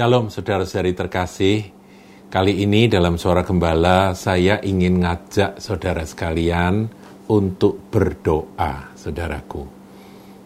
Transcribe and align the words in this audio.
Shalom 0.00 0.32
saudara-saudari 0.32 0.96
terkasih. 0.96 1.76
Kali 2.32 2.64
ini 2.64 2.88
dalam 2.88 3.20
suara 3.20 3.44
gembala 3.44 4.16
saya 4.16 4.56
ingin 4.64 5.04
ngajak 5.04 5.60
saudara 5.60 6.08
sekalian 6.08 6.88
untuk 7.28 7.92
berdoa, 7.92 8.96
saudaraku. 8.96 9.60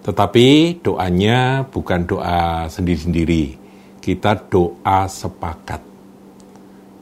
Tetapi 0.02 0.46
doanya 0.82 1.70
bukan 1.70 2.02
doa 2.02 2.66
sendiri-sendiri. 2.66 3.55
Kita 4.02 4.34
doa 4.43 5.06
sepakat. 5.06 5.86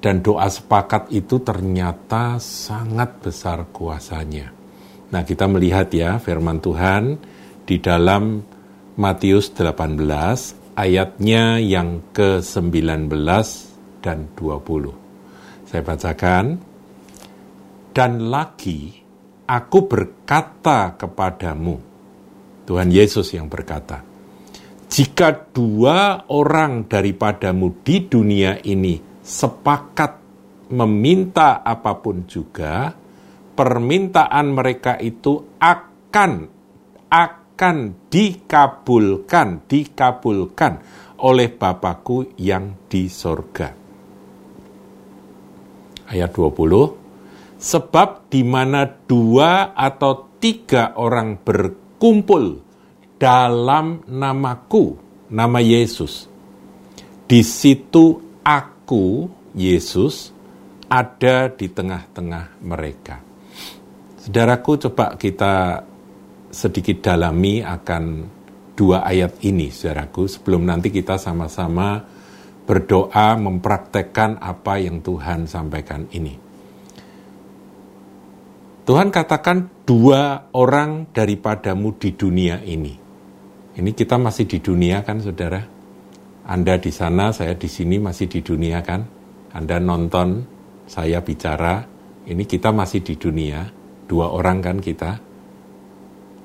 Dan 0.05 0.21
doa 0.21 0.45
sepakat 0.45 1.09
itu 1.09 1.41
ternyata 1.41 2.37
sangat 2.37 3.17
besar 3.25 3.65
kuasanya. 3.73 4.53
Nah, 5.09 5.25
kita 5.25 5.49
melihat 5.49 5.89
ya 5.89 6.21
firman 6.21 6.61
Tuhan 6.61 7.17
di 7.65 7.81
dalam 7.81 8.45
Matius 9.01 9.49
18 9.57 10.62
ayatnya 10.77 11.61
yang 11.61 12.13
ke-19 12.13 13.13
dan 14.03 14.19
20. 14.35 15.69
Saya 15.69 15.83
bacakan. 15.85 16.45
Dan 17.93 18.33
lagi 18.33 18.89
aku 19.45 19.79
berkata 19.85 20.97
kepadamu, 20.97 21.77
Tuhan 22.65 22.89
Yesus 22.89 23.37
yang 23.37 23.53
berkata, 23.53 24.01
jika 24.89 25.53
dua 25.53 26.25
orang 26.33 26.89
daripadamu 26.89 27.85
di 27.85 28.09
dunia 28.09 28.61
ini 28.65 28.97
sepakat 29.21 30.13
meminta 30.73 31.61
apa 31.61 32.01
pun 32.01 32.25
juga, 32.25 32.97
permintaan 33.53 34.47
mereka 34.57 34.97
itu 34.97 35.61
akan 35.61 36.33
akan 37.13 37.42
akan 37.53 38.09
dikabulkan, 38.09 39.69
dikabulkan 39.69 40.73
oleh 41.21 41.53
Bapakku 41.53 42.33
yang 42.41 42.89
di 42.89 43.13
sorga. 43.13 43.69
Ayat 46.09 46.33
20, 46.33 47.61
sebab 47.61 48.27
di 48.33 48.43
mana 48.43 48.89
dua 48.89 49.77
atau 49.77 50.33
tiga 50.41 50.97
orang 50.97 51.39
berkumpul 51.45 52.59
dalam 53.21 54.03
namaku, 54.09 54.97
nama 55.31 55.61
Yesus, 55.61 56.27
di 57.29 57.45
situ 57.45 58.41
aku, 58.43 59.29
Yesus, 59.55 60.33
ada 60.89 61.53
di 61.53 61.71
tengah-tengah 61.71 62.59
mereka. 62.65 63.23
Saudaraku, 64.19 64.91
coba 64.91 65.15
kita 65.15 65.87
sedikit 66.53 67.01
dalami 67.01 67.65
akan 67.65 68.05
dua 68.77 69.09
ayat 69.09 69.41
ini, 69.49 69.73
saudaraku, 69.73 70.29
sebelum 70.29 70.69
nanti 70.69 70.93
kita 70.93 71.17
sama-sama 71.17 72.05
berdoa 72.63 73.35
mempraktekkan 73.41 74.39
apa 74.39 74.79
yang 74.79 75.01
Tuhan 75.01 75.49
sampaikan 75.49 76.07
ini. 76.15 76.39
Tuhan 78.83 79.09
katakan 79.09 79.87
dua 79.87 80.53
orang 80.53 81.11
daripadamu 81.15 81.97
di 81.97 82.11
dunia 82.13 82.61
ini. 82.63 82.95
Ini 83.73 83.91
kita 83.97 84.21
masih 84.21 84.45
di 84.45 84.59
dunia 84.61 85.01
kan 85.01 85.23
saudara? 85.23 85.63
Anda 86.45 86.77
di 86.77 86.91
sana, 86.91 87.31
saya 87.33 87.55
di 87.55 87.71
sini 87.71 87.97
masih 87.97 88.27
di 88.29 88.43
dunia 88.43 88.83
kan? 88.83 89.01
Anda 89.55 89.79
nonton, 89.79 90.45
saya 90.91 91.23
bicara, 91.23 91.87
ini 92.27 92.43
kita 92.45 92.75
masih 92.75 93.07
di 93.07 93.15
dunia, 93.15 93.65
dua 94.11 94.35
orang 94.35 94.59
kan 94.59 94.77
kita, 94.83 95.32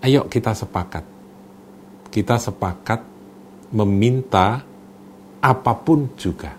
ayo 0.03 0.27
kita 0.29 0.53
sepakat. 0.53 1.05
Kita 2.07 2.35
sepakat 2.39 3.01
meminta 3.73 4.63
apa 5.41 5.73
pun 5.77 6.11
juga. 6.17 6.51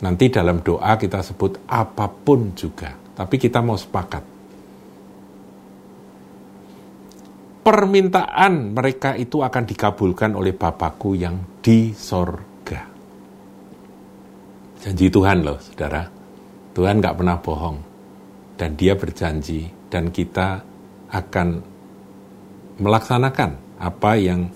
Nanti 0.00 0.32
dalam 0.32 0.64
doa 0.64 0.96
kita 0.96 1.20
sebut 1.20 1.60
apa 1.68 2.08
pun 2.08 2.56
juga, 2.56 2.96
tapi 3.12 3.36
kita 3.36 3.60
mau 3.60 3.76
sepakat. 3.76 4.24
Permintaan 7.60 8.72
mereka 8.72 9.12
itu 9.20 9.44
akan 9.44 9.64
dikabulkan 9.68 10.32
oleh 10.32 10.56
Bapakku 10.56 11.12
yang 11.12 11.60
di 11.60 11.92
sorga. 11.92 12.80
Janji 14.80 15.12
Tuhan 15.12 15.44
loh, 15.44 15.60
saudara. 15.60 16.08
Tuhan 16.72 17.04
nggak 17.04 17.16
pernah 17.20 17.36
bohong. 17.36 17.78
Dan 18.56 18.80
dia 18.80 18.96
berjanji, 18.96 19.68
dan 19.92 20.08
kita 20.08 20.64
akan 21.10 21.62
melaksanakan 22.80 23.58
apa 23.76 24.10
yang 24.16 24.48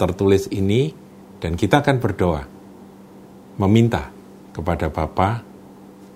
tertulis 0.00 0.50
ini 0.50 0.90
dan 1.38 1.54
kita 1.54 1.84
akan 1.84 1.96
berdoa 2.02 2.42
meminta 3.60 4.10
kepada 4.50 4.88
Bapa 4.88 5.42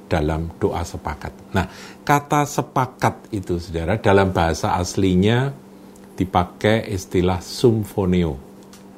dalam 0.06 0.50
doa 0.59 0.82
sepakat. 0.87 1.32
Nah, 1.50 1.66
kata 2.06 2.47
sepakat 2.47 3.31
itu 3.34 3.59
Saudara 3.59 3.98
dalam 3.98 4.31
bahasa 4.31 4.78
aslinya 4.78 5.50
dipakai 6.14 6.87
istilah 6.94 7.43
sumfonio. 7.43 8.38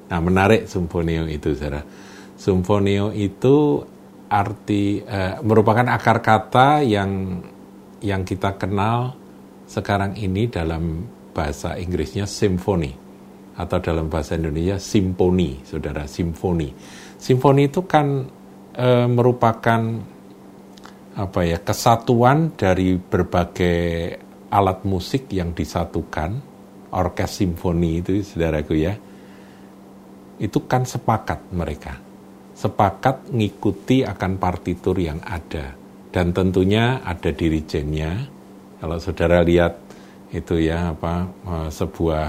Nah, 0.09 0.21
menarik 0.21 0.69
sumfonio 0.69 1.25
itu 1.27 1.57
Saudara. 1.57 1.83
Sumfonio 2.39 3.11
itu 3.11 3.83
arti 4.29 5.03
eh, 5.03 5.41
merupakan 5.41 5.89
akar 5.89 6.21
kata 6.21 6.85
yang 6.85 7.43
yang 7.99 8.23
kita 8.23 8.55
kenal 8.55 9.18
sekarang 9.69 10.17
ini 10.17 10.49
dalam 10.49 11.05
bahasa 11.37 11.77
Inggrisnya 11.77 12.25
simfoni 12.25 12.91
atau 13.59 13.79
dalam 13.85 14.09
bahasa 14.09 14.41
Indonesia 14.41 14.81
simponi, 14.81 15.61
saudara, 15.67 16.09
simfoni. 16.09 16.73
Simfoni 17.21 17.69
itu 17.69 17.85
kan 17.85 18.25
e, 18.73 18.89
merupakan 19.11 19.81
apa 21.19 21.41
ya 21.43 21.59
kesatuan 21.61 22.55
dari 22.55 22.97
berbagai 22.97 23.79
alat 24.49 24.87
musik 24.89 25.29
yang 25.35 25.53
disatukan, 25.53 26.39
orkes 26.95 27.43
simfoni 27.45 28.01
itu, 28.01 28.23
saudaraku 28.25 28.75
ya. 28.79 28.95
Itu 30.39 30.71
kan 30.71 30.87
sepakat 30.87 31.51
mereka, 31.51 31.99
sepakat 32.55 33.35
ngikuti 33.35 34.07
akan 34.07 34.39
partitur 34.39 34.97
yang 35.03 35.19
ada 35.27 35.75
dan 36.15 36.31
tentunya 36.31 37.03
ada 37.03 37.35
dirijennya 37.35 38.38
kalau 38.79 38.97
saudara 39.03 39.43
lihat 39.43 39.75
itu 40.31 40.61
ya 40.63 40.95
apa 40.95 41.27
eh, 41.27 41.69
sebuah 41.71 42.27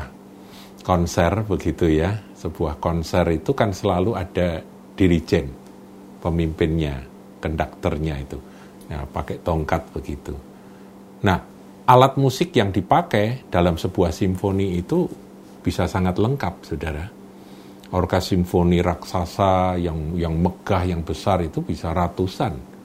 konser 0.81 1.45
begitu 1.45 1.85
ya, 1.85 2.17
sebuah 2.33 2.81
konser 2.81 3.29
itu 3.29 3.53
kan 3.53 3.69
selalu 3.69 4.17
ada 4.17 4.63
dirijen, 4.97 5.51
pemimpinnya, 6.17 7.05
konduktornya 7.37 8.15
itu. 8.17 8.37
Nah, 8.89 9.05
pakai 9.05 9.37
tongkat 9.45 9.85
begitu. 9.93 10.33
Nah, 11.21 11.37
alat 11.85 12.17
musik 12.17 12.49
yang 12.57 12.73
dipakai 12.73 13.45
dalam 13.53 13.77
sebuah 13.77 14.09
simfoni 14.09 14.81
itu 14.81 15.05
bisa 15.61 15.85
sangat 15.85 16.17
lengkap, 16.17 16.55
Saudara. 16.65 17.05
Orkes 17.89 18.33
simfoni 18.33 18.81
raksasa 18.81 19.77
yang 19.77 20.17
yang 20.17 20.33
megah, 20.33 20.89
yang 20.89 21.01
besar 21.05 21.41
itu 21.45 21.61
bisa 21.61 21.89
ratusan 21.93 22.78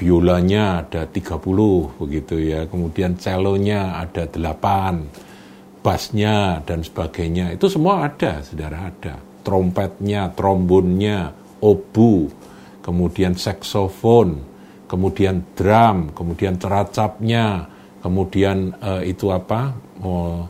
biolanya 0.00 0.80
ada 0.80 1.04
30 1.04 2.00
begitu 2.00 2.40
ya, 2.40 2.64
kemudian 2.64 3.20
celonya 3.20 4.00
ada 4.00 4.24
8, 4.24 5.84
bassnya 5.84 6.64
dan 6.64 6.80
sebagainya. 6.80 7.52
Itu 7.52 7.68
semua 7.68 8.08
ada, 8.08 8.40
Saudara 8.40 8.88
ada. 8.88 9.20
Trompetnya, 9.44 10.32
trombonnya, 10.32 11.36
obu, 11.60 12.32
kemudian 12.80 13.36
saksofon, 13.36 14.40
kemudian 14.88 15.44
drum, 15.52 16.16
kemudian 16.16 16.56
teracapnya, 16.56 17.68
kemudian 18.00 18.72
uh, 18.80 19.04
itu 19.04 19.28
apa? 19.28 19.76
Oh, 20.00 20.48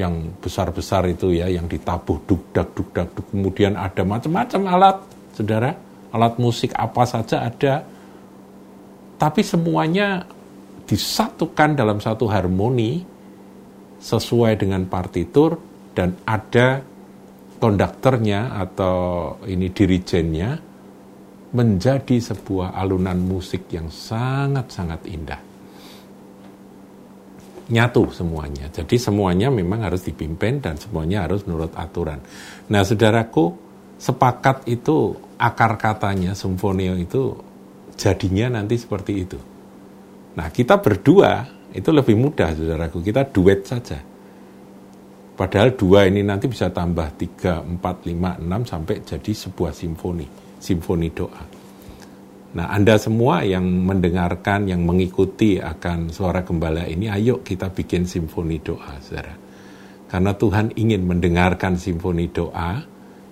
yang 0.00 0.40
besar-besar 0.40 1.04
itu 1.12 1.36
ya, 1.36 1.52
yang 1.52 1.68
ditabuh 1.68 2.16
dugdak 2.24 2.72
dugdak, 2.72 3.12
kemudian 3.28 3.76
ada 3.76 4.00
macam-macam 4.08 4.60
alat, 4.72 4.96
Saudara. 5.36 5.72
Alat 6.16 6.40
musik 6.40 6.72
apa 6.72 7.04
saja 7.04 7.44
ada 7.44 7.84
tapi 9.16 9.40
semuanya 9.40 10.24
disatukan 10.86 11.74
dalam 11.74 11.98
satu 11.98 12.28
harmoni 12.30 13.02
sesuai 13.96 14.60
dengan 14.60 14.86
partitur 14.86 15.58
dan 15.96 16.14
ada 16.28 16.84
konduktornya 17.56 18.60
atau 18.60 18.96
ini 19.48 19.72
dirijennya 19.72 20.50
menjadi 21.56 22.20
sebuah 22.20 22.76
alunan 22.76 23.16
musik 23.16 23.72
yang 23.72 23.88
sangat-sangat 23.88 25.00
indah. 25.08 25.40
Nyatu 27.66 28.12
semuanya. 28.14 28.70
Jadi 28.70 28.94
semuanya 29.00 29.50
memang 29.50 29.88
harus 29.88 30.04
dipimpin 30.06 30.62
dan 30.62 30.78
semuanya 30.78 31.26
harus 31.26 31.42
menurut 31.48 31.74
aturan. 31.74 32.22
Nah, 32.70 32.86
saudaraku, 32.86 33.56
sepakat 33.98 34.68
itu 34.70 35.16
akar 35.40 35.74
katanya 35.80 36.36
simfonio 36.36 36.94
itu 36.94 37.34
jadinya 37.96 38.60
nanti 38.60 38.76
seperti 38.76 39.12
itu. 39.16 39.38
Nah, 40.36 40.52
kita 40.52 40.78
berdua 40.78 41.48
itu 41.72 41.90
lebih 41.92 42.16
mudah, 42.16 42.52
saudaraku. 42.52 43.00
Kita 43.00 43.24
duet 43.28 43.64
saja. 43.64 43.98
Padahal 45.36 45.76
dua 45.76 46.08
ini 46.08 46.24
nanti 46.24 46.48
bisa 46.48 46.72
tambah 46.72 47.12
tiga, 47.20 47.60
empat, 47.60 48.08
lima, 48.08 48.40
enam 48.40 48.64
sampai 48.64 49.04
jadi 49.04 49.32
sebuah 49.36 49.72
simfoni. 49.76 50.24
simfoni 50.56 51.12
doa. 51.12 51.44
Nah, 52.56 52.72
Anda 52.72 52.96
semua 52.96 53.44
yang 53.44 53.68
mendengarkan, 53.68 54.64
yang 54.64 54.80
mengikuti 54.88 55.60
akan 55.60 56.08
suara 56.08 56.40
gembala 56.40 56.88
ini, 56.88 57.12
ayo 57.12 57.44
kita 57.44 57.68
bikin 57.68 58.08
simfoni 58.08 58.64
doa, 58.64 58.96
saudara. 59.04 59.36
Karena 60.08 60.32
Tuhan 60.32 60.72
ingin 60.80 61.04
mendengarkan 61.04 61.76
simfoni 61.76 62.32
doa 62.32 62.80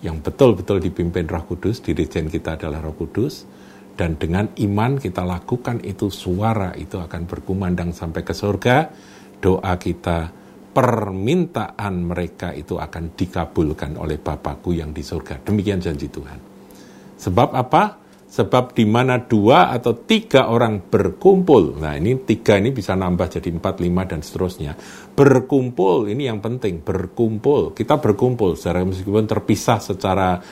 yang 0.05 0.21
betul-betul 0.21 0.85
dipimpin 0.85 1.25
Roh 1.25 1.49
Kudus, 1.49 1.81
dirijen 1.81 2.29
kita 2.29 2.61
adalah 2.61 2.85
Roh 2.85 2.93
Kudus, 2.93 3.49
dan 3.95 4.19
dengan 4.19 4.51
iman 4.59 4.99
kita 4.99 5.23
lakukan 5.23 5.79
itu 5.87 6.11
suara 6.11 6.75
itu 6.75 6.99
akan 6.99 7.31
berkumandang 7.31 7.95
sampai 7.95 8.27
ke 8.27 8.35
surga, 8.35 8.91
doa 9.39 9.75
kita 9.79 10.35
permintaan 10.75 11.95
mereka 12.03 12.51
itu 12.51 12.75
akan 12.83 13.15
dikabulkan 13.15 13.95
oleh 13.95 14.19
Bapakku 14.19 14.75
yang 14.75 14.91
di 14.91 15.07
surga. 15.07 15.47
Demikian 15.47 15.79
janji 15.79 16.11
Tuhan. 16.11 16.39
Sebab 17.15 17.55
apa? 17.55 18.03
Sebab 18.35 18.75
di 18.75 18.83
mana 18.83 19.23
dua 19.23 19.71
atau 19.71 19.95
tiga 19.95 20.51
orang 20.51 20.83
berkumpul, 20.91 21.79
nah 21.79 21.95
ini 21.95 22.19
tiga 22.27 22.59
ini 22.59 22.75
bisa 22.75 22.99
nambah 22.99 23.31
jadi 23.39 23.47
empat, 23.55 23.79
lima, 23.79 24.03
dan 24.11 24.27
seterusnya. 24.27 24.75
Berkumpul, 25.15 26.11
ini 26.11 26.27
yang 26.27 26.43
penting, 26.43 26.83
berkumpul. 26.83 27.71
Kita 27.79 28.03
berkumpul, 28.03 28.59
secara 28.59 28.83
meskipun 28.83 29.31
terpisah 29.31 29.79
secara 29.79 30.43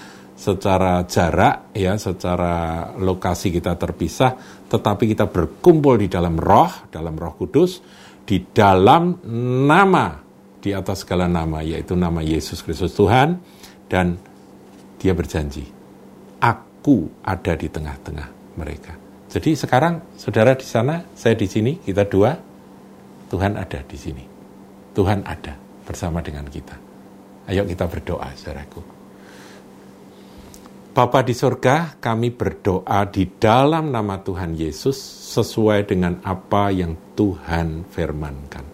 secara 0.42 1.06
jarak, 1.06 1.70
ya, 1.70 1.94
secara 1.94 2.90
lokasi 2.98 3.54
kita 3.54 3.78
terpisah, 3.78 4.34
tetapi 4.66 5.14
kita 5.14 5.30
berkumpul 5.30 6.02
di 6.02 6.10
dalam 6.10 6.34
roh, 6.34 6.90
dalam 6.90 7.14
roh 7.14 7.38
kudus, 7.38 7.78
di 8.26 8.42
dalam 8.50 9.22
nama 9.70 10.18
di 10.62 10.70
atas 10.70 11.02
segala 11.02 11.26
nama 11.26 11.58
yaitu 11.62 11.98
nama 11.98 12.22
Yesus 12.22 12.62
Kristus 12.62 12.94
Tuhan 12.94 13.34
dan 13.90 14.14
dia 15.02 15.10
berjanji 15.10 15.66
aku 16.38 17.10
ada 17.26 17.58
di 17.58 17.66
tengah-tengah 17.66 18.58
mereka. 18.58 18.94
Jadi 19.30 19.58
sekarang 19.58 20.14
saudara 20.14 20.54
di 20.54 20.66
sana, 20.66 21.02
saya 21.16 21.34
di 21.34 21.48
sini, 21.48 21.80
kita 21.80 22.04
dua, 22.04 22.36
Tuhan 23.32 23.56
ada 23.56 23.80
di 23.80 23.96
sini. 23.96 24.24
Tuhan 24.92 25.24
ada 25.24 25.56
bersama 25.88 26.20
dengan 26.20 26.44
kita. 26.46 26.76
Ayo 27.48 27.64
kita 27.64 27.88
berdoa, 27.88 28.28
saudaraku. 28.36 29.01
Bapa 30.92 31.24
di 31.24 31.32
surga, 31.32 31.96
kami 31.96 32.36
berdoa 32.36 33.08
di 33.08 33.24
dalam 33.40 33.88
nama 33.88 34.20
Tuhan 34.20 34.52
Yesus 34.52 35.00
sesuai 35.32 35.88
dengan 35.88 36.20
apa 36.20 36.68
yang 36.68 37.16
Tuhan 37.16 37.88
firmankan. 37.88 38.64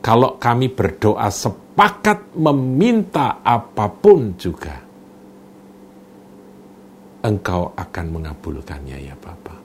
Kalau 0.00 0.40
kami 0.40 0.72
berdoa 0.72 1.28
sepakat 1.28 2.32
meminta 2.32 3.44
apa 3.44 3.92
pun 3.92 4.40
juga, 4.40 4.80
Engkau 7.28 7.76
akan 7.76 8.06
mengabulkannya 8.16 9.04
ya 9.04 9.12
Bapa. 9.20 9.60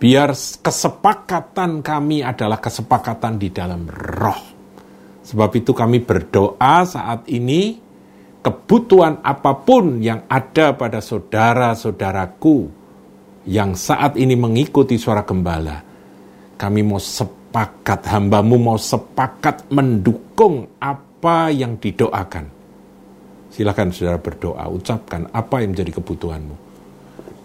Biar 0.00 0.32
kesepakatan 0.64 1.84
kami 1.84 2.24
adalah 2.24 2.56
kesepakatan 2.56 3.36
di 3.36 3.52
dalam 3.52 3.84
roh. 3.84 4.42
Sebab 5.20 5.52
itu 5.52 5.76
kami 5.76 6.00
berdoa 6.00 6.88
saat 6.88 7.28
ini, 7.28 7.91
kebutuhan 8.42 9.22
apa 9.22 9.62
pun 9.62 10.02
yang 10.02 10.26
ada 10.26 10.74
pada 10.74 10.98
saudara-saudaraku, 10.98 12.68
yang 13.46 13.78
saat 13.78 14.18
ini 14.18 14.34
mengikuti 14.34 14.98
suara 14.98 15.22
gembala, 15.22 15.78
kami 16.58 16.82
mau 16.82 16.98
sepakat, 16.98 18.06
hambamu 18.10 18.58
mau 18.58 18.78
sepakat 18.78 19.70
mendukung 19.70 20.78
apa 20.82 21.54
yang 21.54 21.78
didoakan. 21.78 22.50
Silakan 23.52 23.94
saudara 23.94 24.18
berdoa, 24.18 24.64
ucapkan 24.70 25.30
apa 25.30 25.62
yang 25.62 25.76
menjadi 25.76 26.02
kebutuhanmu. 26.02 26.56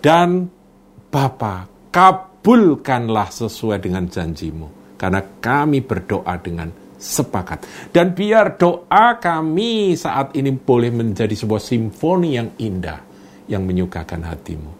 Dan 0.01 0.49
Bapa, 1.07 1.67
kabulkanlah 1.91 3.29
sesuai 3.31 3.79
dengan 3.79 4.07
janjimu. 4.07 4.95
Karena 4.97 5.21
kami 5.21 5.85
berdoa 5.85 6.33
dengan 6.41 6.86
sepakat. 6.97 7.89
Dan 7.93 8.11
biar 8.17 8.57
doa 8.57 9.21
kami 9.21 9.93
saat 9.93 10.33
ini 10.33 10.51
boleh 10.51 10.89
menjadi 10.89 11.33
sebuah 11.33 11.61
simfoni 11.61 12.35
yang 12.35 12.49
indah, 12.57 12.99
yang 13.47 13.63
menyukakan 13.63 14.25
hatimu. 14.25 14.71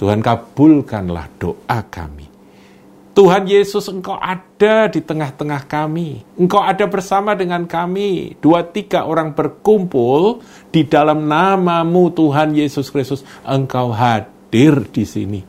Tuhan 0.00 0.18
kabulkanlah 0.18 1.28
doa 1.38 1.80
kami. 1.86 2.26
Tuhan 3.12 3.44
Yesus 3.44 3.92
engkau 3.92 4.16
ada 4.16 4.88
di 4.88 5.04
tengah-tengah 5.04 5.68
kami. 5.68 6.24
Engkau 6.40 6.64
ada 6.64 6.88
bersama 6.88 7.36
dengan 7.36 7.68
kami. 7.68 8.40
Dua 8.40 8.64
tiga 8.64 9.04
orang 9.04 9.36
berkumpul 9.36 10.40
di 10.72 10.88
dalam 10.88 11.28
namamu 11.28 12.08
Tuhan 12.08 12.56
Yesus 12.56 12.88
Kristus. 12.88 13.20
Engkau 13.44 13.92
hadir 13.92 14.88
di 14.88 15.04
sini. 15.04 15.40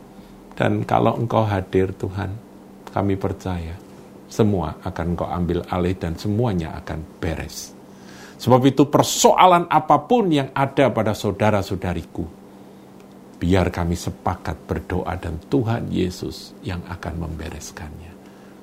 Dan 0.53 0.83
kalau 0.83 1.15
engkau 1.15 1.47
hadir 1.47 1.95
Tuhan, 1.95 2.35
kami 2.91 3.15
percaya 3.15 3.82
semua 4.33 4.81
akan 4.81 5.05
engkau 5.13 5.29
ambil 5.29 5.61
alih 5.69 5.93
dan 5.93 6.17
semuanya 6.17 6.73
akan 6.81 7.05
beres. 7.21 7.69
Sebab 8.41 8.61
itu 8.65 8.89
persoalan 8.89 9.69
apa 9.69 10.01
pun 10.09 10.33
yang 10.33 10.49
ada 10.57 10.89
pada 10.89 11.13
saudara-saudariku, 11.13 12.43
Biar 13.43 13.75
kami 13.75 13.99
sepakat 13.99 14.55
berdoa 14.63 15.19
dan 15.19 15.35
Tuhan 15.51 15.91
Yesus 15.91 16.55
yang 16.63 16.79
akan 16.87 17.27
membereskannya. 17.27 18.15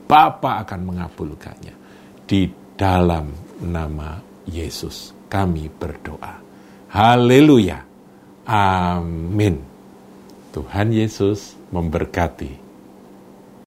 Bapa 0.08 0.64
akan 0.64 0.80
mengabulkannya. 0.88 1.74
Di 2.24 2.48
dalam 2.80 3.28
nama 3.60 4.16
Yesus 4.48 5.12
kami 5.28 5.68
berdoa. 5.68 6.40
Haleluya. 6.96 7.76
Amin. 8.48 9.60
Tuhan 10.48 10.96
Yesus 10.96 11.60
memberkati 11.68 12.69